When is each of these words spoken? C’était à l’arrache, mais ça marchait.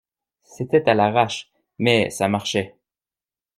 C’était 0.41 0.89
à 0.89 0.95
l’arrache, 0.95 1.51
mais 1.77 2.09
ça 2.09 2.27
marchait. 2.27 2.75